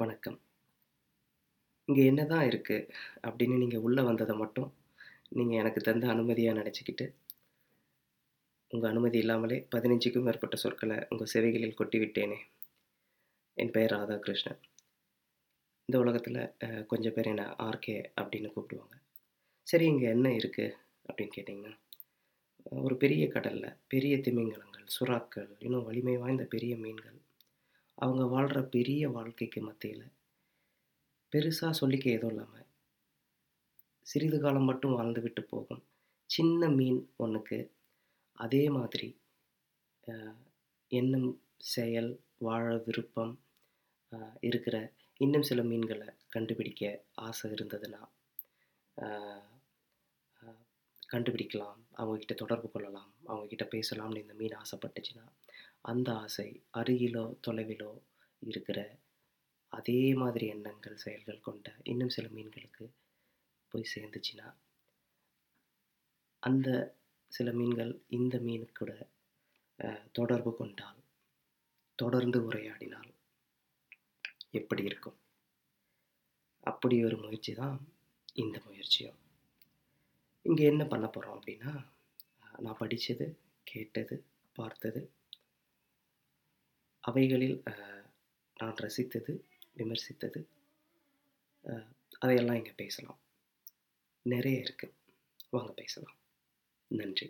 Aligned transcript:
வணக்கம். 0.00 0.36
இங்கே 1.88 2.02
என்ன 2.10 2.22
தான் 2.32 2.44
இருக்குது 2.48 2.86
அப்படின்னு 3.26 3.56
நீங்கள் 3.62 3.82
உள்ளே 3.86 4.02
வந்ததை 4.08 4.34
மட்டும், 4.42 4.68
நீங்கள் 5.38 5.60
எனக்கு 5.62 5.80
தந்த 5.88 6.04
அனுமதியாக 6.12 6.58
நினச்சிக்கிட்டு 6.58 7.06
உங்கள் 8.70 8.90
அனுமதி 8.92 9.18
இல்லாமலே 9.22 9.56
15க்கும் 9.74 10.26
மேற்பட்ட 10.28 10.56
சொற்களை 10.64 10.98
உங்கள் 11.10 11.30
செவிகளில் 11.32 11.76
கொட்டிவிட்டேனே! 11.80 12.38
என் 13.56 13.74
பெயர் 13.76 13.94
ராதாகிருஷ்ணன். 13.96 14.60
இந்த 15.88 15.98
உலகத்தில் 16.04 16.40
கொஞ்சம் 16.92 17.16
பேர் 17.16 17.32
என்ன 17.32 17.46
ஆர்கே 17.68 17.98
அப்படின்னு 18.20 18.52
கூப்பிடுவாங்க. 18.56 18.96
சரி 19.66 19.86
இங்கே 19.94 20.08
என்ன 20.16 20.28
இருக்குது 20.40 20.76
அப்படின்னு 21.08 21.36
கேட்டிங்கன்னா 21.38 21.74
ஒரு 22.86 22.96
பெரிய 23.04 23.26
கடலில் 23.34 23.76
பெரிய 23.94 24.14
திமிங்கலங்கள், 24.26 24.86
சுறாக்கள், 24.96 25.50
இன்னும் 25.66 25.88
வலிமை 25.88 26.16
வாய்ந்த 26.22 26.46
பெரிய 26.54 26.74
மீன்கள், 26.84 27.18
அவங்க 28.00 28.24
வாழ்கிற 28.24 28.60
பெரிய 28.74 29.02
வாழ்க்கைக்கு 29.08 29.60
மத்தியில் 29.62 30.06
பெருசாக 31.32 31.78
சொல்லிக்க 31.80 32.06
எதுவும் 32.10 32.32
இல்லாமல் 32.32 32.66
சிறிது 34.06 34.38
காலம் 34.40 34.64
மட்டும் 34.64 34.96
வாழ்ந்துவிட்டு 34.98 35.42
போகும். 35.48 35.82
சின்ன 36.30 36.68
மீன் 36.68 37.00
ஒன்றுக்கு 37.16 37.58
அதே 38.38 38.62
மாதிரி 38.70 39.08
எண்ணம், 40.90 41.30
செயல், 41.72 42.10
வாழ 42.38 42.68
விருப்பம் 42.86 43.34
இருக்கிற 44.40 44.76
இன்னும் 45.20 45.42
சில 45.42 45.60
மீன்களை 45.62 46.08
கண்டுபிடிக்க 46.28 46.84
ஆசை 47.26 47.50
இருந்ததுன்னா, 47.50 48.00
கண்டுபிடிக்கலாம். 51.12 51.78
அவங்கக்கிட்ட 51.96 52.34
தொடர்பு 52.34 52.68
கொள்ளலாம். 52.70 53.10
அவங்கக்கிட்ட 53.26 53.64
பேசலாம்னு 53.74 54.20
இந்த 54.20 54.34
மீன் 54.34 54.56
ஆசைப்பட்டுச்சுன்னா, 54.62 55.26
அந்த 55.82 56.08
ஆசை 56.16 56.48
அருகிலோ, 56.74 57.24
தொலைவிலோ 57.46 57.92
இருக்கிற 58.42 58.78
அதே 59.72 60.14
மாதிரி 60.14 60.46
எண்ணங்கள், 60.46 60.96
செயல்கள் 60.96 61.40
கொண்ட 61.40 61.76
இன்னும் 61.82 62.14
சில 62.16 62.28
மீன்களுக்கு 62.28 62.84
போய் 63.72 63.90
சேர்ந்துச்சுன்னா, 63.94 64.48
அந்த 66.42 66.68
சில 67.30 67.48
மீன்கள் 67.52 67.92
இந்த 68.08 68.36
மீன் 68.38 68.68
கூட 68.72 68.92
தொடர்பு 70.12 70.52
கொண்டால், 70.56 71.00
தொடர்ந்து 71.98 72.38
உரையாடினால் 72.50 73.10
எப்படி 74.50 74.82
இருக்கும்? 74.82 75.18
அப்படி 76.64 76.96
ஒரு 77.04 77.16
முயற்சி 77.16 77.52
தான் 77.54 77.76
இந்த 78.34 78.56
முயற்சியும். 78.64 79.19
இங்கே 80.50 80.64
என்ன 80.64 80.84
பண்ண 80.84 81.06
போகிறோம் 81.06 81.36
அப்படின்னா, 81.38 81.72
நான் 82.58 82.78
படித்தது 82.78 83.26
கேட்டது, 83.70 84.16
பார்த்தது, 84.58 85.02
அவைகளில் 87.00 87.56
நான் 88.56 88.80
ரசித்தது, 88.84 89.32
விமர்சித்தது, 89.76 90.40
அதையெல்லாம் 92.18 92.56
இங்கே 92.56 92.74
பேசலாம். 92.82 93.18
நிறைய 94.22 94.64
இருக்குது 94.64 94.96
வாங்க 95.50 95.72
பேசலாம். 95.72 96.16
நன்றி. 96.90 97.28